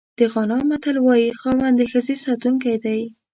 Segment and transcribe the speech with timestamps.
[0.17, 3.01] د غانا متل وایي خاوند د ښځې ساتونکی دی.